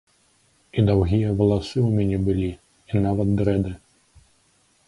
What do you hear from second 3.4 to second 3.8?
дрэды.